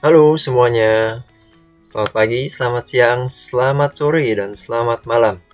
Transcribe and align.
Halo 0.00 0.32
semuanya, 0.40 1.28
selamat 1.84 2.12
pagi, 2.16 2.48
selamat 2.48 2.84
siang, 2.88 3.20
selamat 3.28 3.92
sore, 3.92 4.24
dan 4.32 4.56
selamat 4.56 5.04
malam. 5.04 5.44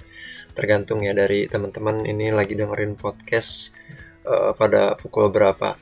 Tergantung 0.55 1.03
ya 1.03 1.11
dari 1.19 1.51
teman-teman 1.51 2.07
ini 2.07 2.31
lagi 2.31 2.55
dengerin 2.55 2.95
podcast 2.95 3.75
uh, 4.23 4.55
pada 4.55 4.95
pukul 5.03 5.35
berapa. 5.35 5.75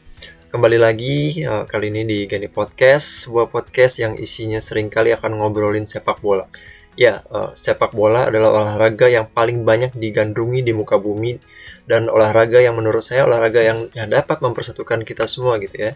Kembali 0.48 0.80
lagi 0.80 1.44
uh, 1.44 1.68
kali 1.68 1.92
ini 1.92 2.08
di 2.08 2.18
Gani 2.24 2.48
Podcast, 2.48 3.28
sebuah 3.28 3.52
podcast 3.52 4.00
yang 4.00 4.16
isinya 4.16 4.64
sering 4.64 4.88
kali 4.88 5.12
akan 5.12 5.44
ngobrolin 5.44 5.84
sepak 5.84 6.24
bola. 6.24 6.48
Ya, 6.96 7.20
uh, 7.28 7.52
sepak 7.52 7.92
bola 7.92 8.32
adalah 8.32 8.64
olahraga 8.64 9.12
yang 9.12 9.28
paling 9.28 9.68
banyak 9.68 9.92
digandrungi 9.92 10.64
di 10.64 10.72
muka 10.72 10.96
bumi 10.96 11.36
dan 11.84 12.08
olahraga 12.08 12.64
yang 12.64 12.80
menurut 12.80 13.04
saya 13.04 13.28
olahraga 13.28 13.60
yang 13.60 13.92
ya, 13.92 14.08
dapat 14.08 14.40
mempersatukan 14.40 15.04
kita 15.04 15.28
semua 15.28 15.60
gitu 15.60 15.76
ya 15.76 15.92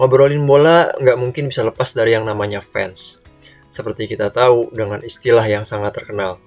Ngobrolin 0.00 0.44
bola 0.48 0.88
nggak 0.96 1.18
mungkin 1.20 1.52
bisa 1.52 1.60
lepas 1.62 1.92
dari 1.92 2.16
yang 2.16 2.24
namanya 2.24 2.64
fans. 2.64 3.20
Seperti 3.72 4.08
kita 4.08 4.28
tahu 4.28 4.72
dengan 4.72 5.00
istilah 5.00 5.44
yang 5.48 5.64
sangat 5.64 5.96
terkenal, 5.96 6.40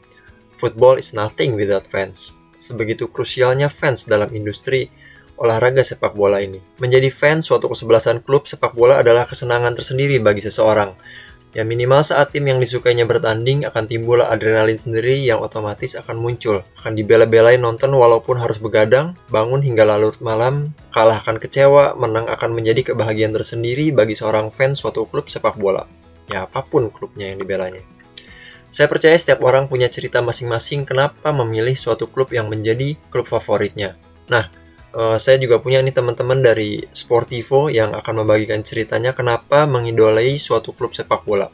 football 0.58 0.98
is 0.98 1.14
nothing 1.14 1.58
without 1.58 1.86
fans. 1.90 2.38
Sebegitu 2.62 3.10
krusialnya 3.10 3.70
fans 3.70 4.10
dalam 4.10 4.30
industri 4.34 4.90
olahraga 5.36 5.84
sepak 5.84 6.16
bola 6.16 6.40
ini. 6.40 6.64
Menjadi 6.80 7.12
fans 7.12 7.50
suatu 7.50 7.68
kesebelasan 7.68 8.24
klub 8.24 8.48
sepak 8.48 8.74
bola 8.74 9.04
adalah 9.04 9.28
kesenangan 9.28 9.76
tersendiri 9.76 10.18
bagi 10.24 10.42
seseorang, 10.42 10.96
Ya 11.56 11.64
minimal 11.64 12.04
saat 12.04 12.36
tim 12.36 12.44
yang 12.52 12.60
disukainya 12.60 13.08
bertanding 13.08 13.64
akan 13.64 13.88
timbul 13.88 14.20
adrenalin 14.20 14.76
sendiri 14.76 15.24
yang 15.24 15.40
otomatis 15.40 15.96
akan 15.96 16.20
muncul. 16.20 16.68
Akan 16.76 17.00
dibela-belain 17.00 17.64
nonton 17.64 17.96
walaupun 17.96 18.44
harus 18.44 18.60
begadang, 18.60 19.16
bangun 19.32 19.64
hingga 19.64 19.88
larut 19.88 20.20
malam, 20.20 20.76
kalah 20.92 21.24
akan 21.24 21.40
kecewa, 21.40 21.96
menang 21.96 22.28
akan 22.28 22.52
menjadi 22.52 22.92
kebahagiaan 22.92 23.32
tersendiri 23.32 23.96
bagi 23.96 24.20
seorang 24.20 24.52
fans 24.52 24.84
suatu 24.84 25.08
klub 25.08 25.32
sepak 25.32 25.56
bola. 25.56 25.88
Ya 26.28 26.44
apa 26.44 26.60
pun 26.60 26.92
klubnya 26.92 27.32
yang 27.32 27.40
dibelanya. 27.40 27.80
Saya 28.68 28.92
percaya 28.92 29.16
setiap 29.16 29.40
orang 29.48 29.72
punya 29.72 29.88
cerita 29.88 30.20
masing-masing 30.20 30.84
kenapa 30.84 31.32
memilih 31.32 31.80
suatu 31.80 32.12
klub 32.12 32.36
yang 32.36 32.52
menjadi 32.52 33.00
klub 33.08 33.32
favoritnya. 33.32 33.96
Nah, 34.28 34.52
uh, 34.96 35.18
saya 35.20 35.38
juga 35.38 35.60
punya 35.60 35.84
nih 35.84 35.92
teman-teman 35.92 36.40
dari 36.40 36.82
Sportivo 36.96 37.68
yang 37.68 37.92
akan 37.94 38.24
membagikan 38.24 38.64
ceritanya 38.64 39.12
kenapa 39.12 39.68
mengidolai 39.68 40.40
suatu 40.40 40.72
klub 40.72 40.96
sepak 40.96 41.28
bola. 41.28 41.52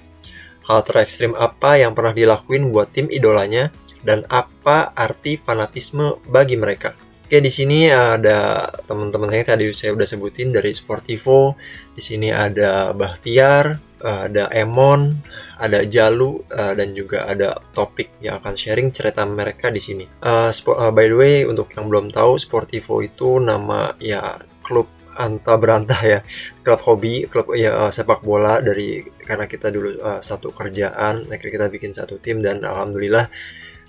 Hal 0.69 0.85
terekstrim 0.85 1.33
apa 1.33 1.81
yang 1.81 1.97
pernah 1.97 2.13
dilakuin 2.13 2.69
buat 2.69 2.93
tim 2.93 3.09
idolanya 3.09 3.73
dan 4.05 4.23
apa 4.29 4.93
arti 4.93 5.35
fanatisme 5.41 6.21
bagi 6.29 6.55
mereka. 6.55 6.93
Oke, 7.31 7.39
di 7.39 7.47
sini 7.47 7.87
ada 7.87 8.67
teman-teman 8.83 9.31
saya 9.31 9.55
tadi 9.55 9.71
saya 9.71 9.95
udah 9.95 10.03
sebutin 10.03 10.51
dari 10.51 10.75
Sportivo. 10.75 11.55
Di 11.95 12.03
sini 12.03 12.27
ada 12.27 12.91
Bahtiar, 12.91 13.79
ada 14.03 14.51
Emon, 14.51 15.15
ada 15.61 15.85
Jalu 15.85 16.41
uh, 16.49 16.73
dan 16.73 16.97
juga 16.97 17.29
ada 17.29 17.61
topik 17.71 18.17
yang 18.17 18.41
akan 18.41 18.57
sharing 18.57 18.89
cerita 18.89 19.21
mereka 19.29 19.69
di 19.69 19.77
sini. 19.77 20.05
Uh, 20.25 20.49
uh, 20.49 20.89
by 20.89 21.05
the 21.05 21.17
way, 21.17 21.35
untuk 21.45 21.69
yang 21.77 21.85
belum 21.85 22.09
tahu, 22.09 22.41
Sportivo 22.41 23.05
itu 23.05 23.37
nama 23.37 23.93
ya 24.01 24.41
klub 24.65 24.89
anta 25.11 25.59
berantah 25.59 26.01
ya 26.01 26.19
klub 26.63 26.81
hobi 26.87 27.27
klub 27.27 27.51
ya 27.51 27.75
uh, 27.75 27.91
sepak 27.91 28.23
bola 28.23 28.63
dari 28.63 29.03
karena 29.03 29.43
kita 29.43 29.67
dulu 29.67 29.99
uh, 29.99 30.23
satu 30.23 30.55
kerjaan 30.55 31.27
akhirnya 31.27 31.51
kita 31.51 31.67
bikin 31.67 31.91
satu 31.91 32.15
tim 32.15 32.39
dan 32.39 32.63
alhamdulillah 32.63 33.27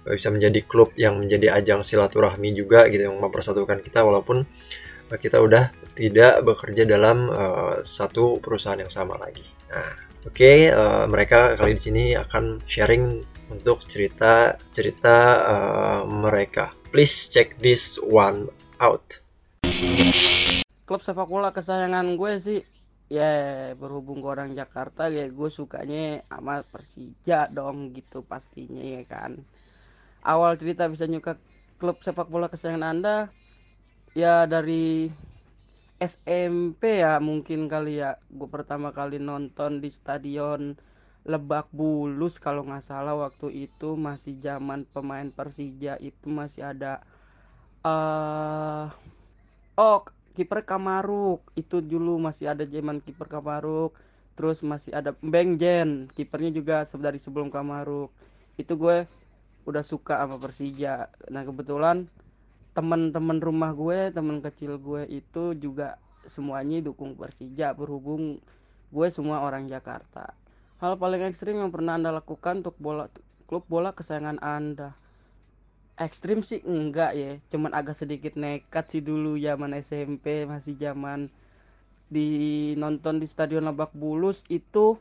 bisa 0.03 0.35
menjadi 0.35 0.67
klub 0.67 0.91
yang 0.99 1.23
menjadi 1.23 1.55
ajang 1.63 1.87
silaturahmi 1.87 2.59
juga 2.59 2.91
gitu 2.91 3.07
yang 3.07 3.23
mempersatukan 3.23 3.79
kita 3.87 4.03
walaupun 4.03 4.43
kita 5.15 5.39
udah 5.39 5.71
tidak 5.95 6.43
bekerja 6.43 6.89
dalam 6.89 7.29
uh, 7.31 7.85
satu 7.85 8.41
perusahaan 8.41 8.81
yang 8.81 8.91
sama 8.91 9.21
lagi. 9.21 9.45
Nah, 9.69 10.12
Oke, 10.23 10.39
okay, 10.39 10.59
uh, 10.71 11.03
eh, 11.03 11.05
mereka 11.11 11.59
kali 11.59 11.75
di 11.75 11.83
sini 11.83 12.05
akan 12.15 12.63
sharing 12.63 13.27
untuk 13.51 13.83
cerita 13.91 14.55
cerita 14.71 15.17
uh, 15.43 16.01
mereka. 16.07 16.71
Please 16.95 17.27
check 17.27 17.59
this 17.59 17.99
one 17.99 18.47
out. 18.79 19.03
Klub 20.87 21.03
sepak 21.03 21.27
bola 21.27 21.51
kesayangan 21.51 22.15
gue 22.15 22.33
sih 22.39 22.63
ya 23.11 23.75
berhubung 23.75 24.23
ke 24.23 24.31
orang 24.31 24.55
Jakarta 24.55 25.11
ya 25.11 25.27
gue 25.27 25.51
sukanya 25.51 26.23
sama 26.31 26.63
Persija 26.71 27.51
dong 27.51 27.91
gitu 27.91 28.23
pastinya 28.23 28.79
ya 28.79 29.03
kan. 29.03 29.43
Awal 30.23 30.55
cerita 30.55 30.87
bisa 30.87 31.11
nyuka 31.11 31.35
klub 31.83 31.99
sepak 31.99 32.31
bola 32.31 32.47
kesayangan 32.47 32.95
Anda 32.95 33.17
ya 34.15 34.47
dari 34.47 35.11
SMP 36.03 36.99
ya 36.99 37.23
mungkin 37.23 37.71
kali 37.71 38.03
ya. 38.03 38.19
Gue 38.27 38.51
pertama 38.51 38.91
kali 38.91 39.23
nonton 39.23 39.79
di 39.79 39.87
stadion 39.87 40.75
Lebak 41.23 41.71
Bulus 41.71 42.43
kalau 42.43 42.67
nggak 42.67 42.83
salah 42.83 43.15
waktu 43.15 43.71
itu 43.71 43.95
masih 43.95 44.35
zaman 44.43 44.83
pemain 44.91 45.31
Persija 45.31 45.95
itu 46.03 46.27
masih 46.27 46.67
ada 46.75 47.07
uh, 47.87 48.91
oh 49.79 50.03
kiper 50.35 50.67
Kamaruk. 50.67 51.47
Itu 51.55 51.79
dulu 51.79 52.19
masih 52.19 52.51
ada 52.51 52.67
zaman 52.67 52.99
kiper 52.99 53.31
Kamaruk. 53.31 53.95
Terus 54.35 54.67
masih 54.67 54.91
ada 54.91 55.15
Beng 55.23 55.55
Jen 55.55 56.11
kipernya 56.19 56.51
juga 56.51 56.77
dari 56.99 57.23
sebelum 57.23 57.55
Kamaruk. 57.55 58.11
Itu 58.59 58.75
gue 58.75 59.07
udah 59.63 59.87
suka 59.87 60.19
sama 60.19 60.43
Persija. 60.43 61.07
Nah 61.31 61.47
kebetulan 61.47 62.11
teman-teman 62.73 63.39
rumah 63.41 63.77
gue 63.77 64.09
teman 64.13 64.41
kecil 64.41 64.81
gue 64.81 65.05
itu 65.09 65.53
juga 65.57 66.01
semuanya 66.25 66.81
dukung 66.81 67.13
Persija 67.19 67.77
berhubung 67.77 68.41
gue 68.93 69.09
semua 69.13 69.45
orang 69.45 69.69
Jakarta. 69.69 70.33
Hal 70.81 70.99
paling 70.99 71.23
ekstrim 71.29 71.61
yang 71.61 71.71
pernah 71.71 71.97
anda 71.97 72.11
lakukan 72.11 72.65
untuk 72.65 72.77
bola 72.81 73.07
klub 73.47 73.65
bola 73.69 73.93
kesayangan 73.93 74.41
anda? 74.41 74.97
Ekstrim 76.01 76.41
sih 76.41 76.65
enggak 76.65 77.13
ya 77.15 77.33
cuman 77.53 77.77
agak 77.77 77.95
sedikit 78.01 78.35
nekat 78.35 78.89
sih 78.89 79.05
dulu 79.05 79.37
zaman 79.37 79.77
SMP 79.77 80.49
masih 80.49 80.75
zaman 80.81 81.29
di 82.09 82.73
nonton 82.81 83.21
di 83.21 83.29
stadion 83.29 83.69
Lebak 83.69 83.93
Bulus 83.97 84.45
itu 84.49 84.97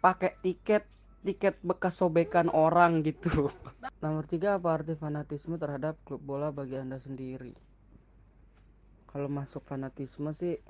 pakai 0.00 0.36
tiket 0.40 0.84
tiket 1.24 1.56
bekas 1.64 1.96
sobekan 1.96 2.52
orang 2.52 3.00
gitu. 3.00 3.48
Nomor 4.04 4.28
tiga 4.28 4.60
apa 4.60 4.76
arti 4.76 4.92
fanatisme 4.92 5.56
terhadap 5.56 5.96
klub 6.04 6.20
bola 6.20 6.52
bagi 6.52 6.76
anda 6.76 7.00
sendiri? 7.00 7.56
Kalau 9.08 9.32
masuk 9.32 9.64
fanatisme 9.64 10.36
sih, 10.36 10.60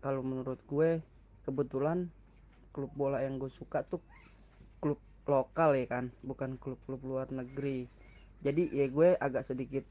kalau 0.00 0.24
menurut 0.24 0.56
gue 0.64 1.04
kebetulan 1.44 2.08
klub 2.72 2.88
bola 2.96 3.20
yang 3.20 3.36
gue 3.36 3.52
suka 3.52 3.84
tuh 3.84 4.00
klub 4.80 4.96
lokal 5.28 5.76
ya 5.76 5.84
kan, 5.84 6.08
bukan 6.24 6.56
klub-klub 6.56 7.04
luar 7.04 7.28
negeri. 7.28 7.84
Jadi 8.40 8.72
ya 8.72 8.88
gue 8.88 9.20
agak 9.20 9.44
sedikit 9.44 9.84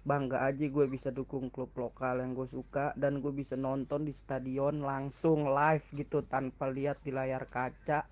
bangga 0.00 0.48
aja 0.48 0.64
gue 0.64 0.86
bisa 0.88 1.12
dukung 1.12 1.52
klub 1.52 1.68
lokal 1.76 2.24
yang 2.24 2.32
gue 2.32 2.48
suka 2.48 2.96
dan 2.96 3.20
gue 3.20 3.28
bisa 3.28 3.60
nonton 3.60 4.08
di 4.08 4.16
stadion 4.16 4.80
langsung 4.80 5.52
live 5.52 5.84
gitu 5.92 6.24
tanpa 6.24 6.72
lihat 6.72 7.04
di 7.04 7.12
layar 7.12 7.44
kaca 7.44 8.08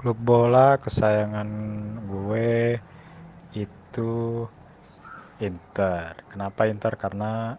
Klub 0.00 0.16
bola 0.24 0.80
kesayangan 0.80 1.48
gue 2.08 2.80
itu 3.52 4.12
Inter. 5.36 6.16
Kenapa 6.32 6.72
Inter? 6.72 6.96
Karena 6.96 7.52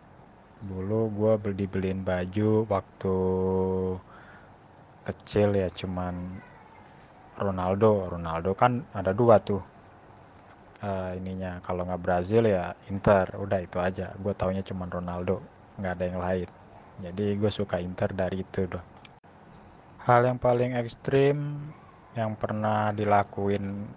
dulu 0.57 1.13
gue 1.13 1.33
beli 1.37 1.69
beliin 1.69 2.01
baju 2.01 2.65
waktu 2.65 3.17
kecil 5.05 5.53
ya 5.53 5.69
cuman 5.69 6.41
Ronaldo. 7.37 8.09
Ronaldo 8.17 8.57
kan 8.57 8.81
ada 8.89 9.13
dua 9.13 9.37
tuh 9.37 9.61
uh, 10.81 11.13
ininya. 11.13 11.61
Kalau 11.61 11.85
nggak 11.85 12.01
Brazil 12.01 12.49
ya 12.49 12.73
Inter. 12.89 13.37
Udah 13.37 13.61
itu 13.61 13.77
aja. 13.77 14.09
Gue 14.17 14.33
taunya 14.33 14.65
cuman 14.65 14.89
Ronaldo, 14.89 15.45
nggak 15.77 15.93
ada 15.93 16.05
yang 16.09 16.19
lain. 16.25 16.49
Jadi 17.05 17.37
gue 17.37 17.51
suka 17.53 17.77
Inter 17.77 18.09
dari 18.17 18.41
itu 18.41 18.65
doh 18.65 18.92
hal 20.03 20.27
yang 20.27 20.35
paling 20.35 20.75
ekstrim 20.75 21.55
yang 22.11 22.35
pernah 22.35 22.91
dilakuin 22.91 23.87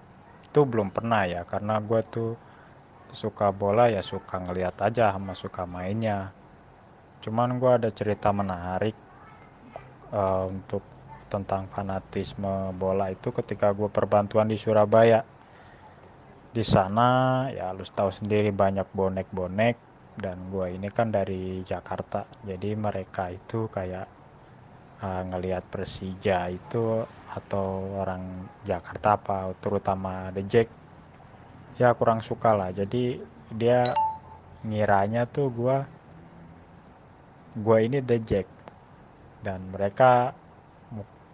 itu 0.47 0.61
belum 0.63 0.95
pernah 0.95 1.27
ya 1.27 1.43
karena 1.43 1.83
gue 1.83 2.01
tuh 2.07 2.33
suka 3.11 3.51
bola 3.51 3.91
ya 3.91 4.07
suka 4.07 4.39
ngeliat 4.39 4.79
aja 4.87 5.11
sama 5.11 5.35
suka 5.35 5.67
mainnya. 5.67 6.31
Cuman 7.21 7.59
gue 7.59 7.73
ada 7.75 7.91
cerita 7.91 8.31
menarik 8.31 8.95
uh, 10.15 10.47
untuk 10.47 10.87
tentang 11.27 11.67
fanatisme 11.67 12.71
bola 12.79 13.11
itu 13.11 13.35
ketika 13.35 13.75
gue 13.75 13.91
perbantuan 13.91 14.47
di 14.47 14.55
Surabaya. 14.55 15.27
Di 16.55 16.65
sana 16.65 17.45
ya 17.53 17.75
lu 17.75 17.85
tahu 17.85 18.09
sendiri 18.09 18.55
banyak 18.55 18.89
bonek-bonek 18.95 19.77
dan 20.17 20.55
gue 20.55 20.73
ini 20.73 20.89
kan 20.89 21.11
dari 21.11 21.67
Jakarta. 21.67 22.25
Jadi 22.47 22.73
mereka 22.79 23.29
itu 23.29 23.69
kayak 23.69 24.16
uh, 25.03 25.23
ngelihat 25.33 25.65
Persija 25.69 26.53
itu 26.53 27.05
atau 27.33 28.01
orang 28.01 28.23
Jakarta 28.65 29.21
apa 29.21 29.53
terutama 29.61 30.33
The 30.33 30.43
Jack 30.47 30.69
ya 31.77 31.93
kurang 31.93 32.25
suka 32.25 32.57
lah. 32.57 32.73
Jadi 32.73 33.21
dia 33.53 33.93
ngiranya 34.65 35.29
tuh 35.29 35.53
gua 35.53 35.85
gua 37.61 37.79
ini 37.85 38.01
The 38.01 38.19
Jack. 38.23 38.47
Dan 39.45 39.63
mereka 39.71 40.35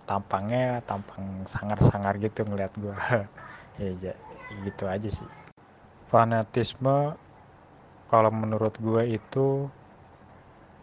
tampangnya 0.04 0.82
tampang 0.84 1.46
sangar-sangar 1.46 2.18
gitu 2.18 2.44
ngeliat 2.44 2.72
gue 2.76 2.92
ya, 4.04 4.12
gitu 4.66 4.84
aja 4.84 5.08
sih. 5.08 5.28
Fanatisme 6.10 7.16
kalau 8.10 8.28
menurut 8.28 8.76
gue 8.76 9.16
itu 9.16 9.72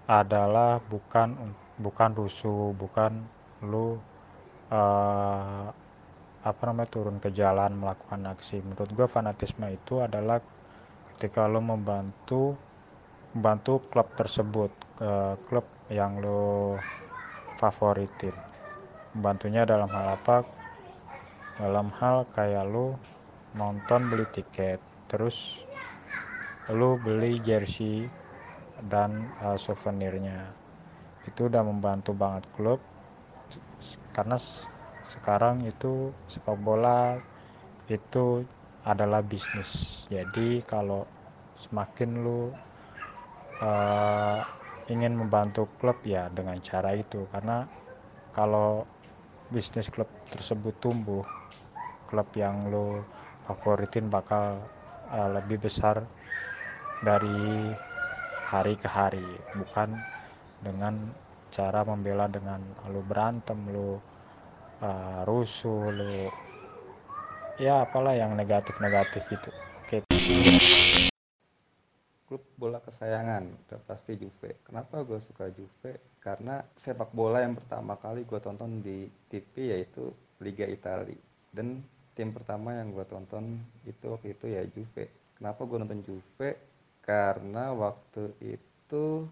adalah 0.10 0.82
bukan 0.90 1.38
bukan 1.80 2.12
rusuh 2.12 2.76
bukan 2.76 3.24
lu 3.64 3.96
uh, 4.72 5.68
apa 6.40 6.62
namanya 6.64 6.88
turun 6.92 7.20
ke 7.20 7.32
jalan 7.36 7.76
melakukan 7.76 8.24
aksi. 8.32 8.64
Menurut 8.64 8.92
gue 8.96 9.08
fanatisme 9.08 9.68
itu 9.72 10.00
adalah 10.00 10.40
ketika 11.16 11.48
lo 11.48 11.60
membantu 11.60 12.56
membantu 13.36 13.84
klub 13.92 14.08
tersebut 14.16 14.72
ke 15.00 15.12
klub 15.48 15.68
yang 15.92 16.20
lo 16.24 16.76
favoritin. 17.60 18.36
Membantunya 19.16 19.68
dalam 19.68 19.92
hal 19.92 20.16
apa? 20.16 20.38
Dalam 21.60 21.92
hal 22.00 22.24
kayak 22.32 22.64
lo 22.72 22.96
nonton 23.58 24.08
beli 24.08 24.30
tiket 24.32 24.80
terus 25.10 25.66
lo 26.70 27.02
beli 27.02 27.42
jersey 27.42 28.06
dan 28.88 29.26
uh, 29.42 29.58
souvenirnya 29.58 30.59
itu 31.28 31.52
udah 31.52 31.64
membantu 31.66 32.16
banget 32.16 32.46
klub. 32.56 32.80
Karena 34.16 34.38
sekarang 35.04 35.66
itu 35.66 36.14
sepak 36.30 36.60
bola 36.62 37.18
itu 37.90 38.46
adalah 38.86 39.26
bisnis. 39.26 40.06
Jadi 40.08 40.62
kalau 40.64 41.04
semakin 41.58 42.10
lu 42.24 42.54
uh, 43.60 44.40
ingin 44.88 45.18
membantu 45.18 45.68
klub 45.82 45.98
ya 46.06 46.30
dengan 46.32 46.62
cara 46.62 46.96
itu. 46.96 47.26
Karena 47.34 47.66
kalau 48.32 48.86
bisnis 49.50 49.90
klub 49.90 50.08
tersebut 50.30 50.78
tumbuh 50.78 51.26
klub 52.06 52.30
yang 52.38 52.62
lo 52.70 53.06
favoritin 53.46 54.10
bakal 54.10 54.62
uh, 55.10 55.30
lebih 55.34 55.62
besar 55.62 56.06
dari 57.02 57.74
hari 58.50 58.74
ke 58.78 58.90
hari. 58.90 59.26
Bukan 59.58 60.19
dengan 60.60 60.96
cara 61.50 61.82
membela 61.82 62.30
dengan 62.30 62.62
lo 62.94 63.02
berantem 63.02 63.58
lo 63.74 63.98
uh, 64.84 65.22
rusuh 65.26 65.90
lo 65.90 66.30
ya 67.60 67.84
apalah 67.84 68.16
yang 68.16 68.40
negatif-negatif 68.40 69.28
gitu. 69.28 69.52
Oke. 69.84 69.98
Klub 72.30 72.44
bola 72.56 72.80
kesayangan 72.80 73.44
udah 73.52 73.82
pasti 73.84 74.16
Juve. 74.16 74.62
Kenapa 74.64 75.04
gue 75.04 75.20
suka 75.20 75.52
Juve? 75.52 76.00
Karena 76.24 76.64
sepak 76.78 77.12
bola 77.12 77.44
yang 77.44 77.58
pertama 77.58 78.00
kali 78.00 78.24
gue 78.24 78.40
tonton 78.40 78.80
di 78.80 79.10
TV 79.28 79.76
yaitu 79.76 80.14
Liga 80.40 80.64
Italia. 80.64 81.20
Dan 81.52 81.84
tim 82.14 82.32
pertama 82.32 82.78
yang 82.78 82.96
gue 82.96 83.04
tonton 83.10 83.60
itu 83.84 84.06
waktu 84.08 84.38
itu 84.38 84.46
ya 84.48 84.64
Juve. 84.70 85.10
Kenapa 85.36 85.66
gue 85.66 85.78
nonton 85.82 86.00
Juve? 86.06 86.50
Karena 87.04 87.74
waktu 87.74 88.38
itu 88.40 89.26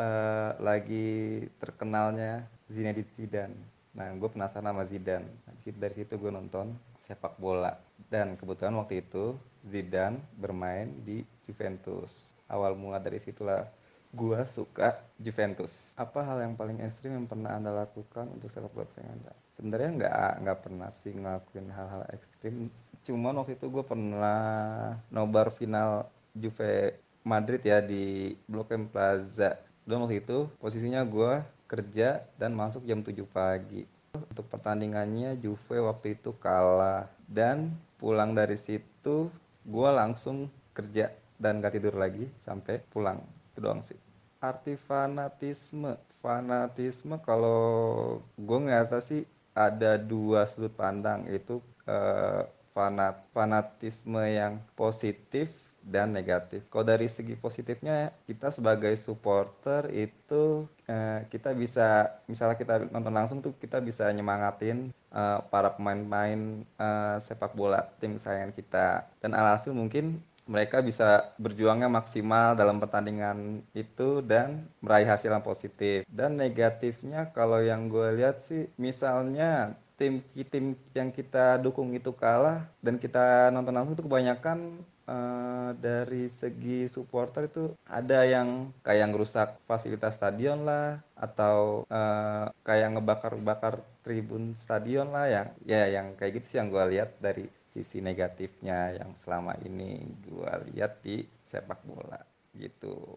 uh, 0.00 0.50
lagi 0.60 1.44
terkenalnya 1.60 2.44
Zinedine 2.68 3.10
Zidane. 3.16 3.58
Nah 3.96 4.12
gue 4.12 4.28
penasaran 4.28 4.72
sama 4.72 4.84
Zidane. 4.84 5.28
Dari 5.66 5.94
situ 5.96 6.14
gue 6.20 6.30
nonton 6.30 6.76
sepak 7.00 7.40
bola. 7.40 7.74
Dan 8.06 8.36
kebetulan 8.38 8.76
waktu 8.78 9.02
itu 9.02 9.34
Zidane 9.66 10.20
bermain 10.36 10.92
di 11.02 11.24
Juventus. 11.48 12.12
Awal 12.46 12.78
mula 12.78 13.02
dari 13.02 13.18
situlah 13.18 13.66
gue 14.14 14.40
suka 14.46 15.02
Juventus. 15.18 15.96
Apa 15.98 16.22
hal 16.22 16.44
yang 16.46 16.54
paling 16.54 16.78
ekstrim 16.84 17.18
yang 17.18 17.26
pernah 17.26 17.58
anda 17.58 17.74
lakukan 17.74 18.30
untuk 18.30 18.52
sepak 18.52 18.70
bola 18.70 18.86
kesayangan 18.86 19.16
anda? 19.18 19.32
Sebenarnya 19.56 19.90
nggak 19.96 20.30
nggak 20.44 20.58
pernah 20.62 20.90
sih 20.92 21.12
ngelakuin 21.16 21.68
hal-hal 21.72 22.02
ekstrim. 22.12 22.68
Cuman 23.06 23.38
waktu 23.40 23.56
itu 23.56 23.66
gue 23.72 23.84
pernah 23.86 24.94
nobar 25.10 25.50
final 25.54 26.06
Juve 26.36 27.00
Madrid 27.26 27.64
ya 27.64 27.82
di 27.82 28.36
Blok 28.46 28.70
M 28.70 28.86
Plaza 28.86 29.56
dan 29.86 30.02
waktu 30.02 30.18
itu 30.18 30.50
posisinya 30.58 31.06
gue 31.06 31.46
kerja 31.70 32.26
dan 32.34 32.58
masuk 32.58 32.82
jam 32.82 33.06
7 33.06 33.22
pagi. 33.30 33.86
Untuk 34.18 34.50
pertandingannya 34.50 35.38
Juve 35.38 35.78
waktu 35.78 36.18
itu 36.18 36.34
kalah. 36.42 37.06
Dan 37.22 37.70
pulang 37.94 38.34
dari 38.34 38.58
situ 38.58 39.30
gue 39.62 39.90
langsung 39.94 40.50
kerja 40.74 41.14
dan 41.38 41.62
gak 41.62 41.78
tidur 41.78 41.94
lagi 41.94 42.26
sampai 42.42 42.82
pulang. 42.90 43.22
Itu 43.54 43.62
doang 43.62 43.82
sih. 43.86 43.98
Arti 44.42 44.74
fanatisme. 44.74 45.94
Fanatisme 46.18 47.22
kalau 47.22 48.18
gue 48.34 48.58
ngerasa 48.58 48.98
sih 48.98 49.22
ada 49.54 49.94
dua 49.94 50.50
sudut 50.50 50.74
pandang. 50.74 51.30
Itu 51.30 51.62
eh, 51.86 52.42
fanat 52.74 53.22
fanatisme 53.30 54.20
yang 54.26 54.58
positif 54.74 55.48
dan 55.86 56.10
negatif. 56.10 56.66
Kalau 56.66 56.82
dari 56.82 57.06
segi 57.06 57.38
positifnya 57.38 58.10
kita 58.26 58.50
sebagai 58.50 58.98
supporter 58.98 59.86
itu 59.94 60.66
eh, 60.90 61.22
kita 61.30 61.54
bisa 61.54 62.10
misalnya 62.26 62.58
kita 62.58 62.74
nonton 62.90 63.14
langsung 63.14 63.38
tuh 63.38 63.54
kita 63.54 63.78
bisa 63.78 64.10
nyemangatin 64.10 64.90
eh, 64.90 65.38
para 65.46 65.70
pemain-pemain 65.78 66.66
eh, 66.66 67.16
sepak 67.22 67.54
bola 67.54 67.86
tim 68.02 68.18
kesayangan 68.18 68.50
kita 68.50 69.06
dan 69.22 69.30
alhasil 69.38 69.70
mungkin 69.70 70.18
mereka 70.46 70.78
bisa 70.78 71.34
berjuangnya 71.42 71.90
maksimal 71.90 72.54
dalam 72.54 72.78
pertandingan 72.78 73.66
itu 73.74 74.22
dan 74.22 74.62
meraih 74.78 75.06
hasil 75.06 75.34
yang 75.34 75.42
positif 75.42 76.06
dan 76.06 76.38
negatifnya 76.38 77.26
kalau 77.34 77.58
yang 77.58 77.90
gue 77.90 78.14
lihat 78.14 78.38
sih 78.38 78.70
misalnya 78.78 79.74
tim 79.98 80.22
tim 80.52 80.78
yang 80.94 81.10
kita 81.10 81.58
dukung 81.58 81.90
itu 81.98 82.14
kalah 82.14 82.68
dan 82.78 82.94
kita 83.00 83.50
nonton 83.50 83.74
langsung 83.74 83.98
itu 83.98 84.04
kebanyakan 84.06 84.86
uh, 85.06 85.70
dari 85.78 86.28
segi 86.28 86.90
supporter 86.90 87.48
itu 87.48 87.72
ada 87.86 88.26
yang 88.26 88.70
kayak 88.82 89.14
ngerusak 89.14 89.48
fasilitas 89.64 90.18
stadion 90.18 90.66
lah 90.66 91.00
atau 91.16 91.86
uh, 91.88 92.50
kayak 92.66 92.98
ngebakar-bakar 92.98 93.80
tribun 94.02 94.54
stadion 94.58 95.10
lah 95.10 95.26
yang 95.26 95.48
ya 95.64 95.88
yang 95.88 96.14
kayak 96.18 96.42
gitu 96.42 96.46
sih 96.54 96.58
yang 96.60 96.68
gue 96.70 96.84
lihat 96.98 97.16
dari 97.22 97.46
sisi 97.76 98.00
negatifnya 98.00 98.96
yang 98.96 99.10
selama 99.20 99.52
ini 99.64 100.00
gue 100.24 100.52
lihat 100.72 101.04
di 101.04 101.20
sepak 101.44 101.84
bola 101.84 102.20
gitu. 102.56 103.16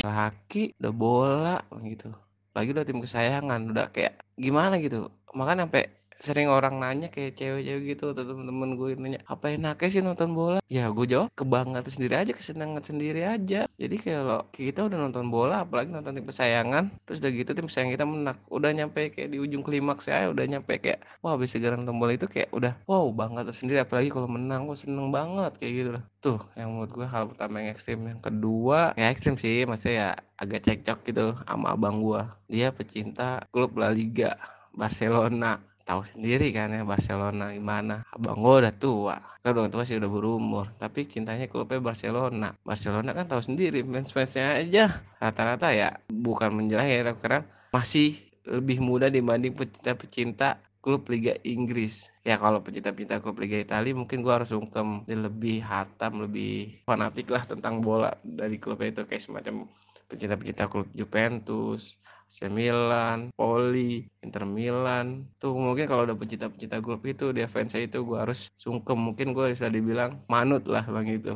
Laki 0.00 0.72
udah 0.80 0.94
bola 0.94 1.56
gitu. 1.84 2.08
Lagi 2.56 2.68
udah 2.72 2.84
tim 2.88 2.98
kesayangan 3.04 3.60
udah 3.70 3.86
kayak 3.92 4.24
gimana 4.40 4.80
gitu. 4.80 5.12
Makanya 5.36 5.68
sampai 5.68 5.84
sering 6.20 6.52
orang 6.52 6.76
nanya 6.76 7.08
kayak 7.08 7.32
cewek-cewek 7.32 7.96
gitu 7.96 8.12
atau 8.12 8.28
temen-temen 8.28 8.76
gue 8.76 8.92
nanya 9.00 9.20
apa 9.24 9.56
enaknya 9.56 9.88
sih 9.88 10.04
nonton 10.04 10.36
bola? 10.36 10.60
Ya 10.68 10.92
gue 10.92 11.06
jawab 11.08 11.32
kebanggaan 11.32 11.82
sendiri 11.88 12.20
aja 12.20 12.32
kesenangan 12.36 12.84
sendiri 12.84 13.24
aja. 13.24 13.64
Jadi 13.64 13.96
kalau 13.96 14.44
kita 14.52 14.84
udah 14.84 15.00
nonton 15.00 15.32
bola 15.32 15.64
apalagi 15.64 15.88
nonton 15.88 16.12
tim 16.12 16.28
kesayangan 16.28 16.92
terus 17.08 17.24
udah 17.24 17.32
gitu 17.32 17.50
tim 17.56 17.66
kesayangan 17.66 17.92
kita 17.96 18.04
menang 18.04 18.36
udah 18.52 18.70
nyampe 18.76 19.00
kayak 19.16 19.32
di 19.32 19.38
ujung 19.40 19.64
klimaks 19.64 20.12
ya 20.12 20.28
udah 20.28 20.44
nyampe 20.44 20.76
kayak 20.76 21.00
wah 21.24 21.40
bisa 21.40 21.56
segera 21.56 21.74
nonton 21.80 21.96
bola 21.96 22.12
itu 22.12 22.28
kayak 22.28 22.52
udah 22.52 22.76
wow 22.84 23.08
bangga 23.08 23.48
tersendiri. 23.48 23.80
Apalagi 23.80 24.12
kalau 24.12 24.28
menang 24.28 24.68
gue 24.68 24.76
seneng 24.76 25.08
banget 25.08 25.56
kayak 25.56 25.72
gitu 25.72 25.90
lah. 25.96 26.04
Tuh 26.20 26.40
yang 26.52 26.76
menurut 26.76 26.92
gue 26.92 27.06
hal 27.08 27.32
pertama 27.32 27.64
yang 27.64 27.72
ekstrim. 27.72 28.04
Yang 28.04 28.20
kedua 28.28 28.92
ya 28.92 29.08
ekstrim 29.08 29.40
sih 29.40 29.64
maksudnya 29.64 29.96
ya 29.96 30.08
agak 30.36 30.68
cekcok 30.68 30.98
gitu 31.08 31.26
sama 31.48 31.72
abang 31.72 32.04
gue. 32.04 32.22
Dia 32.52 32.76
pecinta 32.76 33.40
klub 33.48 33.72
La 33.80 33.88
Liga 33.88 34.36
Barcelona 34.76 35.69
tahu 35.84 36.02
sendiri 36.06 36.52
kan 36.54 36.70
ya 36.70 36.82
Barcelona 36.86 37.52
gimana. 37.52 38.06
Abang 38.12 38.40
gue 38.40 38.54
udah 38.66 38.74
tua 38.74 39.16
kan 39.40 39.56
udah 39.56 39.72
tua 39.72 39.88
sih 39.88 39.96
udah 39.96 40.12
berumur 40.12 40.68
tapi 40.76 41.08
cintanya 41.08 41.48
klubnya 41.48 41.80
Barcelona. 41.80 42.52
Barcelona 42.60 43.16
kan 43.16 43.24
tahu 43.26 43.40
sendiri 43.40 43.80
fans-fansnya 43.84 44.60
aja. 44.60 44.84
Rata-rata 45.16 45.72
ya 45.72 45.96
bukan 46.08 46.52
menjelahi 46.52 47.00
ya 47.00 47.12
karena 47.16 47.40
masih 47.72 48.18
lebih 48.44 48.82
muda 48.82 49.08
dibanding 49.08 49.56
pecinta-pecinta 49.56 50.60
klub 50.80 51.08
Liga 51.12 51.36
Inggris. 51.44 52.08
Ya 52.24 52.40
kalau 52.40 52.64
pecinta-pecinta 52.64 53.20
klub 53.20 53.36
Liga 53.40 53.60
Italia 53.60 53.92
mungkin 53.92 54.24
gue 54.24 54.32
harus 54.32 54.52
sungkem 54.52 55.04
lebih 55.08 55.60
hatam 55.64 56.24
lebih 56.24 56.84
fanatik 56.88 57.28
lah 57.28 57.44
tentang 57.44 57.84
bola 57.84 58.16
dari 58.24 58.56
klubnya 58.56 58.92
itu 58.92 59.02
kayak 59.04 59.22
semacam 59.22 59.68
pecinta-pecinta 60.10 60.66
klub 60.66 60.90
Juventus 60.90 61.94
AC 62.30 62.46
Milan, 62.46 63.34
Poli, 63.34 64.06
Inter 64.22 64.46
Milan. 64.46 65.26
Tuh 65.34 65.50
mungkin 65.50 65.90
kalau 65.90 66.06
udah 66.06 66.14
pecinta-pecinta 66.14 66.78
grup 66.78 67.02
itu, 67.02 67.34
fans 67.50 67.74
itu 67.74 67.98
gue 68.06 68.18
harus 68.22 68.54
sungkem. 68.54 68.94
Mungkin 68.94 69.34
gue 69.34 69.50
bisa 69.50 69.66
dibilang 69.66 70.22
manut 70.30 70.62
lah 70.70 70.86
bang 70.86 71.10
itu. 71.10 71.34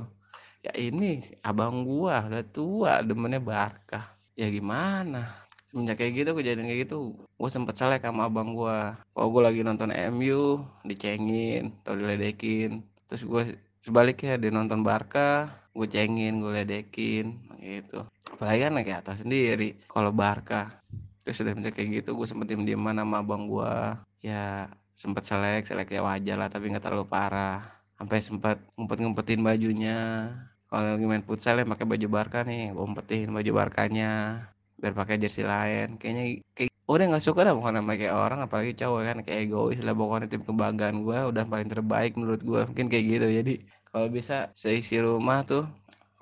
Ya 0.63 0.71
ini 0.79 1.19
abang 1.43 1.83
gue 1.83 2.15
udah 2.15 2.47
tua, 2.47 3.03
demennya 3.03 3.43
Barkah. 3.43 4.07
Ya 4.39 4.47
gimana? 4.47 5.27
Semenjak 5.75 5.99
kayak 5.99 6.13
gitu, 6.15 6.31
kejadian 6.39 6.71
kayak 6.71 6.81
gitu, 6.87 7.19
gue 7.19 7.51
sempet 7.51 7.75
salah 7.75 7.99
sama 7.99 8.31
abang 8.31 8.55
gue. 8.55 8.79
Kalau 8.95 9.29
gue 9.35 9.43
lagi 9.43 9.61
nonton 9.67 9.91
MU, 10.15 10.63
dicengin, 10.87 11.75
atau 11.83 11.99
diledekin. 11.99 12.87
Terus 13.11 13.23
gue 13.27 13.43
sebaliknya 13.83 14.39
dia 14.39 14.55
nonton 14.55 14.87
Barca, 14.87 15.51
gue 15.75 15.87
cengin, 15.91 16.39
gue 16.39 16.55
ledekin, 16.55 17.43
gitu 17.59 18.07
apalagi 18.35 18.61
kan 18.67 18.75
kayak 18.83 19.01
atas 19.07 19.23
sendiri 19.23 19.79
kalau 19.87 20.11
Barca 20.11 20.83
terus 21.25 21.41
udah 21.41 21.55
minta 21.57 21.71
kayak 21.73 22.03
gitu 22.03 22.19
gue 22.19 22.27
sempet 22.29 22.53
diem 22.53 22.67
dieman 22.67 22.99
sama 22.99 23.25
abang 23.25 23.49
gue 23.49 23.73
ya 24.21 24.69
sempet 24.95 25.27
selek 25.27 25.67
selek 25.67 25.91
ya 25.91 26.01
wajar 26.07 26.39
lah 26.39 26.49
tapi 26.49 26.71
nggak 26.71 26.85
terlalu 26.87 27.07
parah. 27.11 27.61
Sampai 27.99 28.19
sempat 28.23 28.59
ngumpet 28.79 28.99
ngumpetin 29.03 29.43
bajunya. 29.43 30.31
Kalau 30.71 30.99
lagi 30.99 31.07
main 31.07 31.23
futsal 31.23 31.63
ya 31.63 31.67
pakai 31.67 31.87
baju 31.87 32.07
Barca 32.11 32.43
nih 32.43 32.75
umpetin 32.75 33.31
baju 33.31 33.51
Barkanya 33.55 34.43
biar 34.79 34.95
pakai 34.95 35.19
jersey 35.23 35.47
lain. 35.47 35.99
Kayaknya 35.99 36.25
kayak 36.57 36.71
udah 36.91 37.05
nggak 37.11 37.25
suka 37.25 37.47
dah 37.47 37.55
bukan 37.55 37.81
sama 37.81 37.93
kayak 37.97 38.15
orang 38.15 38.41
apalagi 38.45 38.73
cowok 38.77 39.01
kan 39.07 39.19
kayak 39.25 39.41
egois 39.49 39.81
lah 39.81 39.95
pokoknya 39.97 40.27
tim 40.29 40.43
kebanggaan 40.45 40.97
gue 41.07 41.19
udah 41.31 41.45
paling 41.49 41.69
terbaik 41.71 42.13
menurut 42.19 42.43
gue 42.43 42.61
mungkin 42.67 42.87
kayak 42.91 43.05
gitu. 43.19 43.27
Jadi 43.31 43.55
kalau 43.91 44.09
bisa 44.11 44.51
seisi 44.59 44.99
rumah 44.99 45.47
tuh 45.47 45.65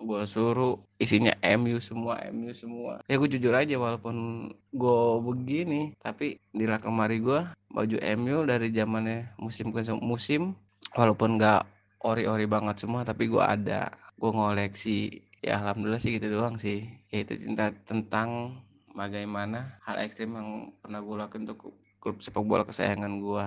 gue 0.02 0.22
suruh 0.26 0.78
isinya 0.98 1.32
MU 1.58 1.78
semua 1.78 2.18
MU 2.34 2.50
semua. 2.52 3.00
Ya 3.06 3.16
gue 3.16 3.30
jujur 3.30 3.54
aja 3.54 3.74
walaupun 3.78 4.48
gue 4.52 5.02
begini 5.22 5.94
tapi 6.02 6.42
di 6.50 6.64
lemari 6.66 7.22
gue 7.22 7.40
baju 7.70 7.96
MU 8.18 8.36
dari 8.44 8.68
zamannya 8.74 9.38
musim 9.38 9.70
musim 10.02 10.58
walaupun 10.92 11.38
nggak 11.38 11.62
ori-ori 12.02 12.46
banget 12.50 12.82
semua 12.82 13.06
tapi 13.06 13.30
gue 13.30 13.42
ada. 13.42 13.90
Gue 14.18 14.30
ngoleksi 14.30 15.10
ya 15.42 15.58
alhamdulillah 15.58 16.02
sih 16.02 16.18
gitu 16.18 16.28
doang 16.30 16.58
sih. 16.58 16.86
Yaitu 17.10 17.38
cinta 17.38 17.70
tentang 17.86 18.58
bagaimana 18.92 19.80
hal 19.82 20.02
ekstrim 20.04 20.36
yang 20.36 20.48
pernah 20.78 21.00
gue 21.00 21.16
lakukan 21.16 21.42
untuk 21.48 21.72
klub 22.02 22.18
sepak 22.20 22.44
bola 22.44 22.66
kesayangan 22.66 23.12
gue 23.22 23.46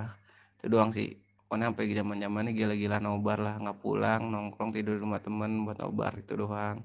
itu 0.55 0.65
doang 0.71 0.89
sih 0.89 1.13
pokoknya 1.45 1.71
sampai 1.71 1.93
zaman 1.93 2.17
zamannya 2.21 2.51
gila-gila 2.57 2.97
nobar 2.97 3.37
lah 3.41 3.55
nggak 3.61 3.79
pulang 3.79 4.33
nongkrong 4.33 4.73
tidur 4.73 4.97
di 4.97 5.01
rumah 5.05 5.21
temen 5.21 5.65
buat 5.65 5.77
nobar 5.77 6.17
itu 6.17 6.33
doang 6.33 6.81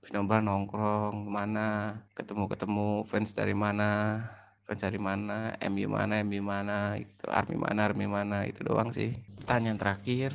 terus 0.00 0.12
nobar 0.14 0.40
nongkrong 0.40 1.26
mana 1.26 1.98
ketemu 2.14 2.44
ketemu 2.46 2.88
fans 3.10 3.30
dari 3.34 3.54
mana 3.58 4.22
fans 4.64 4.80
dari 4.80 5.00
mana 5.02 5.58
MU 5.66 5.86
mana 5.90 6.22
MU 6.22 6.40
mana 6.40 6.94
itu 6.94 7.26
army 7.26 7.58
mana 7.58 7.80
army 7.90 8.06
mana 8.06 8.46
itu 8.46 8.62
doang 8.62 8.94
sih 8.94 9.18
pertanyaan 9.34 9.76
terakhir 9.76 10.32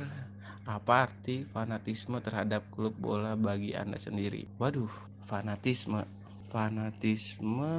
apa 0.70 1.10
arti 1.10 1.42
fanatisme 1.50 2.22
terhadap 2.22 2.62
klub 2.70 2.94
bola 2.94 3.34
bagi 3.34 3.74
Anda 3.74 3.98
sendiri? 3.98 4.46
Waduh, 4.62 4.90
fanatisme. 5.26 6.06
Fanatisme 6.46 7.74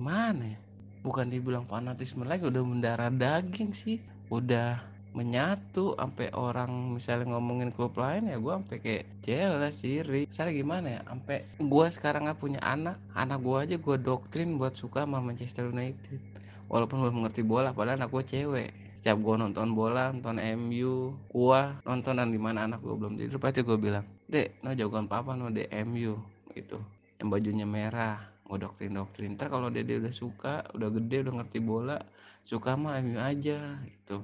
mana 0.00 0.44
ya? 0.56 0.58
Bukan 1.04 1.28
dibilang 1.28 1.68
fanatisme 1.68 2.24
lagi, 2.24 2.48
udah 2.48 2.62
mendarah 2.64 3.12
daging 3.12 3.76
sih. 3.76 4.00
Udah 4.32 4.80
menyatu 5.16 5.96
sampai 5.96 6.28
orang 6.36 6.92
misalnya 6.92 7.32
ngomongin 7.32 7.72
klub 7.72 7.96
lain 7.96 8.28
ya 8.28 8.36
gue 8.36 8.52
sampai 8.52 8.76
kayak 8.84 9.04
jelas 9.24 9.80
sih 9.80 10.04
saya 10.28 10.52
gimana 10.52 11.00
ya 11.00 11.02
sampai 11.08 11.48
gue 11.56 11.86
sekarang 11.88 12.28
nggak 12.28 12.36
punya 12.36 12.60
anak 12.60 13.00
anak 13.16 13.40
gue 13.40 13.56
aja 13.56 13.76
gue 13.80 13.96
doktrin 13.96 14.60
buat 14.60 14.76
suka 14.76 15.08
sama 15.08 15.24
Manchester 15.24 15.72
United. 15.72 16.20
Walaupun 16.68 17.00
belum 17.00 17.24
mengerti 17.24 17.40
bola 17.40 17.72
padahal 17.72 17.96
anak 17.96 18.12
gue 18.12 18.24
cewek. 18.28 18.70
Setiap 19.00 19.16
gue 19.16 19.34
nonton 19.40 19.72
bola 19.72 20.12
nonton 20.12 20.36
MU 20.36 21.16
gue 21.32 21.60
nontonan 21.88 22.28
di 22.28 22.36
mana 22.36 22.68
anak 22.68 22.84
gue 22.84 22.92
belum 22.92 23.16
tidur 23.16 23.40
pasti 23.40 23.64
gue 23.64 23.78
bilang 23.80 24.04
dek 24.28 24.60
no 24.68 24.76
jagoan 24.76 25.08
papa 25.08 25.32
no 25.32 25.48
dek 25.48 25.72
MU 25.88 26.12
gitu. 26.52 26.76
Yang 27.16 27.28
bajunya 27.32 27.64
merah 27.64 28.20
gue 28.44 28.58
doktrin 28.60 28.92
doktrin 28.92 29.32
ntar 29.32 29.48
kalau 29.48 29.72
dia 29.72 29.80
udah 29.80 30.12
suka 30.12 30.60
udah 30.76 30.92
gede 30.92 31.24
udah 31.24 31.34
ngerti 31.40 31.58
bola 31.64 31.98
suka 32.44 32.76
mah 32.76 33.00
MU 33.00 33.16
aja 33.18 33.80
gitu 33.82 34.22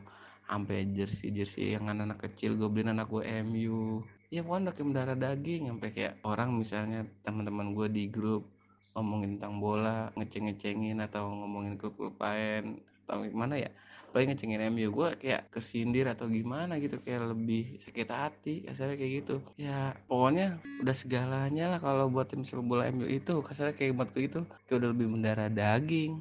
sampai 0.53 0.85
jersey 0.93 1.33
jersey 1.33 1.73
yang 1.73 1.89
anak-anak 1.89 2.29
kecil 2.29 2.61
gue 2.61 2.69
beliin 2.69 2.93
anak 2.93 3.09
gue 3.09 3.25
MU 3.41 4.05
ya 4.29 4.45
pokoknya 4.45 4.77
kayak 4.77 4.89
mendarah 4.89 5.17
daging 5.17 5.73
sampai 5.73 5.89
kayak 5.89 6.13
orang 6.29 6.53
misalnya 6.53 7.09
teman-teman 7.25 7.73
gue 7.73 7.89
di 7.89 8.05
grup 8.13 8.45
ngomongin 8.93 9.41
tentang 9.41 9.57
bola 9.57 10.13
ngeceng-ngecengin 10.21 11.01
atau 11.01 11.33
ngomongin 11.33 11.81
klub-klub 11.81 12.21
lain 12.21 12.85
atau 13.09 13.25
gimana 13.25 13.57
ya 13.57 13.73
paling 14.13 14.37
ngecengin 14.37 14.69
MU 14.69 14.93
gue 14.93 15.09
kayak 15.17 15.49
kesindir 15.49 16.05
atau 16.05 16.29
gimana 16.29 16.77
gitu 16.77 17.01
kayak 17.01 17.33
lebih 17.33 17.81
sakit 17.81 18.09
hati 18.13 18.55
kasarnya 18.69 19.01
kayak 19.01 19.13
gitu. 19.25 19.37
Ya 19.57 19.97
pokoknya 20.05 20.61
udah 20.85 20.97
segalanya 20.97 21.73
lah 21.73 21.81
kalau 21.81 22.13
buat 22.13 22.29
tim 22.29 22.45
sepak 22.45 22.61
bola 22.61 22.93
MU 22.93 23.09
itu 23.09 23.41
kasarnya 23.41 23.73
kayak 23.73 23.97
buat 23.97 24.13
itu 24.21 24.45
kayak 24.69 24.79
udah 24.85 24.91
lebih 24.93 25.09
mendarah 25.09 25.49
daging 25.49 26.21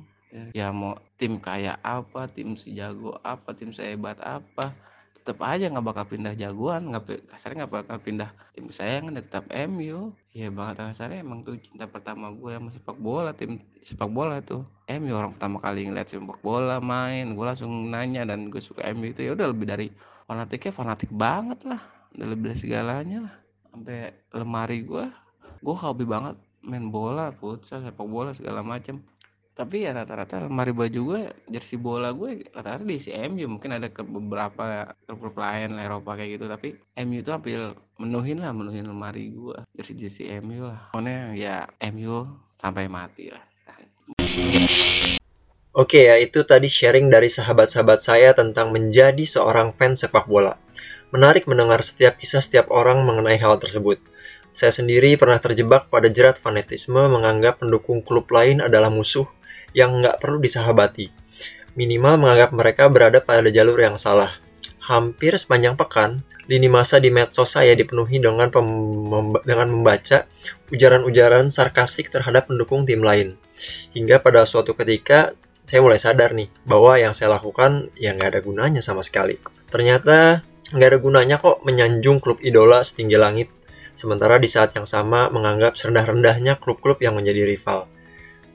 ya 0.56 0.72
mau 0.72 0.96
tim 1.20 1.38
kayak 1.38 1.80
apa 1.84 2.28
tim 2.32 2.56
sejago 2.56 3.20
apa 3.22 3.52
tim 3.52 3.70
sehebat 3.76 4.18
apa 4.24 4.72
tetap 5.22 5.38
aja 5.46 5.70
nggak 5.70 5.86
bakal 5.86 6.06
pindah 6.10 6.34
jagoan 6.34 6.90
nggak 6.90 7.30
kasarnya 7.30 7.64
nggak 7.64 7.86
bakal 7.86 7.98
pindah 8.02 8.34
tim 8.58 8.66
kesayangan 8.66 9.14
ya 9.14 9.22
tetap 9.22 9.46
MU 9.70 10.18
ya 10.34 10.50
banget 10.50 10.82
kasarnya 10.82 11.22
emang 11.22 11.46
tuh 11.46 11.62
cinta 11.62 11.86
pertama 11.86 12.34
gue 12.34 12.58
sama 12.58 12.74
sepak 12.74 12.98
bola 12.98 13.30
tim 13.38 13.62
sepak 13.86 14.10
bola 14.10 14.42
tuh. 14.42 14.66
MU 14.90 15.14
orang 15.14 15.38
pertama 15.38 15.62
kali 15.62 15.86
ngeliat 15.86 16.10
sepak 16.10 16.42
bola 16.42 16.82
main 16.82 17.38
gue 17.38 17.46
langsung 17.46 17.70
nanya 17.94 18.26
dan 18.26 18.50
gue 18.50 18.58
suka 18.58 18.82
MU 18.98 19.14
itu 19.14 19.22
ya 19.22 19.38
udah 19.38 19.46
lebih 19.54 19.70
dari 19.70 19.88
fanatiknya 20.26 20.74
fanatik 20.74 21.14
banget 21.14 21.70
lah 21.70 21.82
udah 22.18 22.26
lebih 22.26 22.50
dari 22.50 22.58
segalanya 22.58 23.18
lah. 23.30 23.36
Sampai 23.70 24.26
lemari 24.34 24.82
gue 24.82 25.06
gue 25.62 25.76
hobi 25.78 26.06
banget 26.10 26.34
main 26.66 26.90
bola 26.90 27.30
futsal 27.30 27.86
sepak 27.86 28.10
bola 28.10 28.34
segala 28.34 28.66
macem 28.66 28.98
tapi 29.62 29.86
ya 29.86 29.94
rata-rata 29.94 30.42
lemari 30.50 30.74
baju 30.74 31.00
gue 31.14 31.22
jersey 31.46 31.78
bola 31.78 32.10
gue 32.10 32.50
rata-rata 32.50 32.82
di 32.82 32.98
MU 33.30 33.46
mungkin 33.46 33.78
ada 33.78 33.94
ke 33.94 34.02
beberapa 34.02 34.90
klub 35.06 35.38
lain 35.38 35.78
Eropa 35.78 36.18
kayak 36.18 36.42
gitu. 36.42 36.50
Tapi 36.50 36.74
MU 37.06 37.22
itu 37.22 37.30
hampir 37.30 37.62
menuhin 38.02 38.42
lah 38.42 38.50
menuhin 38.58 38.90
lemari 38.90 39.30
gue. 39.30 39.62
Jersey 39.78 39.94
jersey 39.94 40.26
MU 40.42 40.66
lah. 40.66 40.90
Pokoknya 40.98 41.38
ya 41.38 41.70
MU 41.94 42.26
sampai 42.58 42.90
mati 42.90 43.30
lah 43.30 43.46
Oke 45.72 46.10
ya, 46.12 46.20
itu 46.20 46.44
tadi 46.44 46.68
sharing 46.68 47.08
dari 47.08 47.32
sahabat-sahabat 47.32 48.04
saya 48.04 48.36
tentang 48.36 48.76
menjadi 48.76 49.24
seorang 49.24 49.72
fans 49.78 50.04
sepak 50.04 50.28
bola. 50.28 50.58
Menarik 51.16 51.48
mendengar 51.48 51.80
setiap 51.86 52.20
kisah 52.20 52.44
setiap 52.44 52.68
orang 52.74 53.06
mengenai 53.08 53.40
hal 53.40 53.56
tersebut. 53.56 54.02
Saya 54.52 54.76
sendiri 54.76 55.16
pernah 55.16 55.40
terjebak 55.40 55.88
pada 55.88 56.12
jerat 56.12 56.36
fanatisme 56.36 57.00
menganggap 57.08 57.64
pendukung 57.64 58.04
klub 58.04 58.28
lain 58.36 58.60
adalah 58.60 58.92
musuh 58.92 59.30
yang 59.72 60.00
nggak 60.00 60.20
perlu 60.20 60.40
disahabati. 60.40 61.12
Minimal 61.76 62.20
menganggap 62.20 62.52
mereka 62.52 62.84
berada 62.92 63.24
pada 63.24 63.48
jalur 63.48 63.80
yang 63.80 63.96
salah. 63.96 64.36
Hampir 64.84 65.40
sepanjang 65.40 65.80
pekan, 65.80 66.28
lini 66.52 66.68
masa 66.68 67.00
di 67.00 67.08
medsos 67.08 67.56
saya 67.56 67.72
dipenuhi 67.72 68.20
dengan 68.20 68.52
dengan 69.48 69.68
membaca 69.72 70.28
ujaran-ujaran 70.68 71.48
sarkastik 71.48 72.12
terhadap 72.12 72.52
pendukung 72.52 72.84
tim 72.84 73.00
lain. 73.00 73.40
Hingga 73.96 74.20
pada 74.20 74.44
suatu 74.44 74.76
ketika, 74.76 75.32
saya 75.64 75.80
mulai 75.80 76.02
sadar 76.02 76.36
nih 76.36 76.52
bahwa 76.68 77.00
yang 77.00 77.16
saya 77.16 77.40
lakukan 77.40 77.88
ya 77.96 78.12
nggak 78.12 78.36
ada 78.36 78.42
gunanya 78.44 78.82
sama 78.84 79.00
sekali. 79.00 79.40
Ternyata 79.72 80.44
nggak 80.76 80.90
ada 80.92 81.00
gunanya 81.00 81.36
kok 81.40 81.64
menyanjung 81.64 82.20
klub 82.20 82.44
idola 82.44 82.84
setinggi 82.84 83.16
langit, 83.16 83.48
sementara 83.96 84.36
di 84.36 84.52
saat 84.52 84.76
yang 84.76 84.84
sama 84.84 85.32
menganggap 85.32 85.80
serendah-rendahnya 85.80 86.60
klub-klub 86.60 87.00
yang 87.00 87.16
menjadi 87.16 87.48
rival 87.48 87.88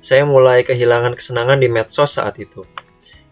saya 0.06 0.22
mulai 0.22 0.62
kehilangan 0.62 1.18
kesenangan 1.18 1.58
di 1.58 1.66
medsos 1.66 2.14
saat 2.14 2.38
itu. 2.38 2.62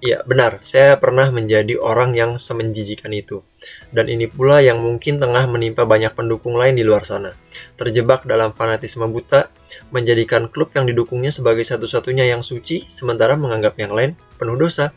Iya, 0.03 0.27
benar, 0.27 0.59
saya 0.61 0.99
pernah 0.99 1.31
menjadi 1.31 1.79
orang 1.79 2.19
yang 2.19 2.37
semenjijikan 2.37 3.15
itu. 3.15 3.47
Dan 3.89 4.11
ini 4.11 4.27
pula 4.27 4.59
yang 4.61 4.83
mungkin 4.83 5.23
tengah 5.23 5.47
menimpa 5.47 5.87
banyak 5.87 6.13
pendukung 6.13 6.59
lain 6.59 6.77
di 6.77 6.83
luar 6.85 7.07
sana. 7.07 7.33
Terjebak 7.79 8.27
dalam 8.27 8.53
fanatisme 8.53 9.07
buta, 9.07 9.49
menjadikan 9.95 10.51
klub 10.51 10.75
yang 10.77 10.85
didukungnya 10.85 11.31
sebagai 11.31 11.63
satu-satunya 11.65 12.27
yang 12.27 12.43
suci, 12.45 12.85
sementara 12.91 13.39
menganggap 13.39 13.79
yang 13.81 13.95
lain 13.95 14.11
penuh 14.37 14.59
dosa. 14.59 14.91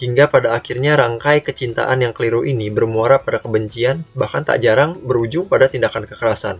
Hingga 0.00 0.32
pada 0.32 0.58
akhirnya 0.58 0.98
rangkai 0.98 1.46
kecintaan 1.46 2.02
yang 2.02 2.10
keliru 2.10 2.42
ini 2.42 2.66
bermuara 2.72 3.22
pada 3.22 3.38
kebencian, 3.38 4.02
bahkan 4.18 4.42
tak 4.42 4.58
jarang 4.58 4.98
berujung 4.98 5.46
pada 5.46 5.70
tindakan 5.70 6.08
kekerasan. 6.08 6.58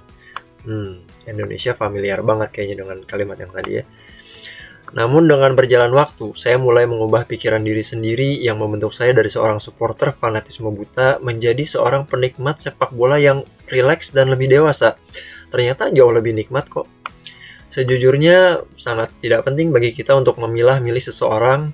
Hmm, 0.62 1.02
Indonesia 1.26 1.74
familiar 1.74 2.22
banget 2.22 2.54
kayaknya 2.54 2.86
dengan 2.86 2.98
kalimat 3.02 3.34
yang 3.42 3.50
tadi 3.50 3.82
ya. 3.82 3.84
Namun 4.92 5.24
dengan 5.24 5.56
berjalan 5.56 5.88
waktu, 5.96 6.36
saya 6.36 6.60
mulai 6.60 6.84
mengubah 6.84 7.24
pikiran 7.24 7.64
diri 7.64 7.80
sendiri 7.80 8.36
yang 8.44 8.60
membentuk 8.60 8.92
saya 8.92 9.16
dari 9.16 9.32
seorang 9.32 9.56
supporter 9.56 10.12
fanatisme 10.12 10.68
buta 10.68 11.16
menjadi 11.24 11.64
seorang 11.64 12.04
penikmat 12.04 12.60
sepak 12.60 12.92
bola 12.92 13.16
yang 13.16 13.40
rileks 13.72 14.12
dan 14.12 14.28
lebih 14.28 14.52
dewasa. 14.52 15.00
Ternyata 15.48 15.88
jauh 15.92 16.12
lebih 16.12 16.36
nikmat 16.36 16.68
kok. 16.68 16.84
Sejujurnya 17.72 18.68
sangat 18.76 19.16
tidak 19.24 19.48
penting 19.48 19.72
bagi 19.72 19.96
kita 19.96 20.12
untuk 20.12 20.36
memilah-milih 20.36 21.00
seseorang 21.00 21.72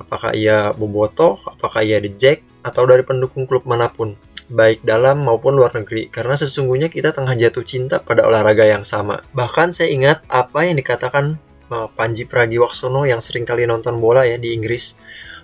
apakah 0.00 0.32
ia 0.36 0.72
bobotoh, 0.76 1.40
apakah 1.48 1.84
ia 1.84 2.00
The 2.00 2.12
Jack, 2.12 2.44
atau 2.60 2.84
dari 2.84 3.02
pendukung 3.02 3.48
klub 3.48 3.64
mana 3.64 3.88
pun, 3.88 4.16
baik 4.46 4.84
dalam 4.84 5.24
maupun 5.24 5.56
luar 5.56 5.72
negeri, 5.74 6.12
karena 6.12 6.36
sesungguhnya 6.36 6.92
kita 6.92 7.16
tengah 7.16 7.34
jatuh 7.34 7.64
cinta 7.64 7.98
pada 8.00 8.28
olahraga 8.28 8.64
yang 8.68 8.84
sama. 8.84 9.24
Bahkan 9.32 9.72
saya 9.72 9.90
ingat 9.90 10.22
apa 10.28 10.68
yang 10.68 10.76
dikatakan 10.78 11.40
Panji 11.68 12.24
Pragiwaksono 12.24 13.06
yang 13.06 13.18
sering 13.18 13.42
kali 13.42 13.66
nonton 13.66 13.98
bola 13.98 14.22
ya 14.22 14.38
di 14.38 14.54
Inggris 14.54 14.94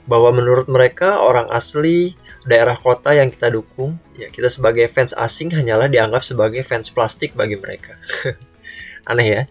bahwa 0.06 0.34
menurut 0.34 0.66
mereka 0.66 1.22
orang 1.22 1.46
asli 1.50 2.18
daerah 2.42 2.74
kota 2.74 3.14
yang 3.14 3.30
kita 3.30 3.54
dukung 3.54 3.98
ya 4.18 4.26
kita 4.30 4.50
sebagai 4.50 4.90
fans 4.90 5.14
asing 5.14 5.54
hanyalah 5.54 5.86
dianggap 5.86 6.26
sebagai 6.26 6.66
fans 6.66 6.90
plastik 6.90 7.34
bagi 7.38 7.58
mereka. 7.58 7.98
Aneh 9.10 9.26
ya 9.26 9.42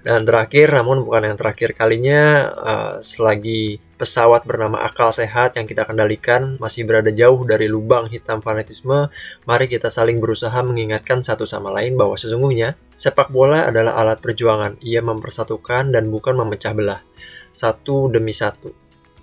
Dan 0.00 0.24
terakhir, 0.24 0.72
namun 0.72 1.04
bukan 1.04 1.28
yang 1.28 1.36
terakhir 1.36 1.76
kalinya, 1.76 2.48
uh, 2.56 2.94
selagi 3.04 3.80
pesawat 4.00 4.48
bernama 4.48 4.80
akal 4.80 5.12
sehat 5.12 5.60
yang 5.60 5.68
kita 5.68 5.84
kendalikan 5.84 6.56
masih 6.56 6.88
berada 6.88 7.12
jauh 7.12 7.44
dari 7.44 7.68
lubang 7.68 8.08
hitam 8.08 8.40
fanatisme, 8.40 9.12
mari 9.44 9.68
kita 9.68 9.92
saling 9.92 10.16
berusaha 10.16 10.56
mengingatkan 10.64 11.20
satu 11.20 11.44
sama 11.44 11.68
lain 11.68 12.00
bahwa 12.00 12.16
sesungguhnya 12.16 12.80
sepak 12.96 13.28
bola 13.28 13.68
adalah 13.68 14.00
alat 14.00 14.24
perjuangan. 14.24 14.80
Ia 14.80 15.04
mempersatukan 15.04 15.92
dan 15.92 16.08
bukan 16.08 16.32
memecah 16.32 16.72
belah. 16.72 17.04
Satu 17.52 18.08
demi 18.08 18.32
satu. 18.32 18.72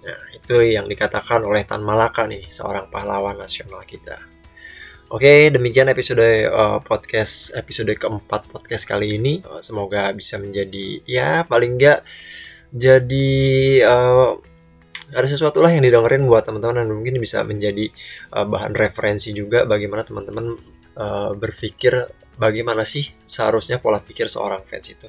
Nah, 0.05 0.21
itu 0.29 0.61
yang 0.61 0.85
dikatakan 0.85 1.41
oleh 1.41 1.65
Tan 1.65 1.81
Malaka 1.81 2.29
nih, 2.29 2.45
seorang 2.45 2.93
pahlawan 2.93 3.33
nasional 3.33 3.81
kita. 3.81 4.26
Oke, 5.07 5.47
demikian 5.55 5.87
episode 5.87 6.51
uh, 6.51 6.83
podcast 6.83 7.55
episode 7.55 7.95
keempat 7.95 8.51
podcast 8.51 8.83
kali 8.83 9.15
ini. 9.15 9.39
Uh, 9.39 9.63
semoga 9.63 10.11
bisa 10.11 10.35
menjadi 10.35 10.99
ya 11.07 11.47
paling 11.47 11.79
enggak 11.79 12.03
jadi 12.75 13.31
uh, 13.87 14.35
ada 15.15 15.23
sesuatu 15.23 15.63
lah 15.63 15.71
yang 15.71 15.87
didengerin 15.87 16.27
buat 16.27 16.43
teman-teman 16.43 16.83
dan 16.83 16.91
mungkin 16.91 17.23
bisa 17.23 17.39
menjadi 17.47 17.87
uh, 18.35 18.43
bahan 18.51 18.75
referensi 18.75 19.31
juga 19.31 19.63
bagaimana 19.63 20.03
teman-teman 20.03 20.59
uh, 20.99 21.31
berpikir 21.39 22.03
bagaimana 22.35 22.83
sih 22.83 23.07
seharusnya 23.23 23.79
pola 23.79 24.03
pikir 24.03 24.27
seorang 24.27 24.67
fans 24.67 24.91
itu. 24.91 25.07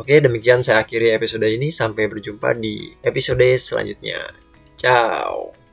Oke, 0.00 0.24
demikian 0.24 0.64
saya 0.64 0.80
akhiri 0.80 1.12
episode 1.12 1.44
ini. 1.44 1.68
Sampai 1.68 2.08
berjumpa 2.08 2.56
di 2.56 2.96
episode 3.04 3.44
selanjutnya. 3.60 4.24
Ciao. 4.80 5.67